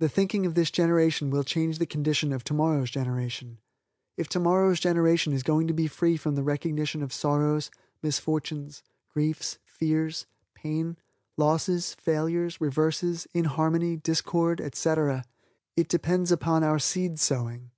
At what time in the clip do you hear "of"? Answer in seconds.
0.44-0.54, 2.30-2.44, 7.02-7.10